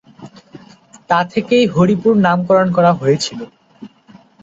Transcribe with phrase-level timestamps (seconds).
[1.09, 3.39] তা থেকেই হরিপুর নামকরণ করা হয়েছিল।